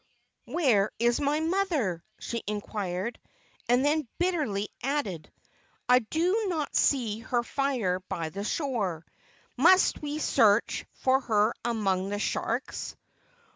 "Where 0.45 0.89
is 0.97 1.19
my 1.21 1.39
mother?" 1.39 2.03
she 2.19 2.41
inquired; 2.47 3.19
and 3.69 3.85
then 3.85 4.07
bitterly 4.17 4.69
added: 4.81 5.31
"I 5.87 5.99
do 5.99 6.45
not 6.47 6.75
see 6.75 7.19
her 7.19 7.43
fire 7.43 7.99
by 8.09 8.29
the 8.29 8.43
shore. 8.43 9.05
Must 9.57 10.01
we 10.01 10.17
search 10.17 10.87
for 10.95 11.21
her 11.21 11.53
among 11.63 12.09
the 12.09 12.17
sharks?" 12.17 12.95